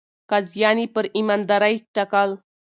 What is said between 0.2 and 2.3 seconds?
قاضيان يې پر ايماندارۍ ټاکل.